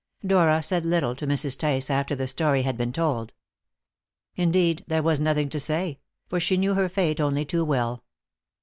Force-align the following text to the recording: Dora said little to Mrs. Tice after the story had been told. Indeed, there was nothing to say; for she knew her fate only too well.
Dora 0.25 0.63
said 0.63 0.83
little 0.83 1.15
to 1.15 1.27
Mrs. 1.27 1.55
Tice 1.59 1.91
after 1.91 2.15
the 2.15 2.25
story 2.25 2.63
had 2.63 2.75
been 2.75 2.91
told. 2.91 3.33
Indeed, 4.35 4.83
there 4.87 5.03
was 5.03 5.19
nothing 5.19 5.47
to 5.49 5.59
say; 5.59 5.99
for 6.27 6.39
she 6.39 6.57
knew 6.57 6.73
her 6.73 6.89
fate 6.89 7.21
only 7.21 7.45
too 7.45 7.63
well. 7.63 8.03